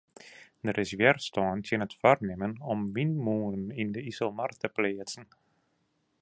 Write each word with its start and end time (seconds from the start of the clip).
Der 0.65 0.77
is 0.83 0.91
wjerstân 0.99 1.57
tsjin 1.63 1.85
it 1.85 1.93
foarnimmen 2.01 2.53
om 2.71 2.79
wynmûnen 2.95 3.65
yn 3.81 3.89
de 3.95 4.01
Iselmar 4.11 4.51
te 4.59 4.67
pleatsen. 4.75 5.25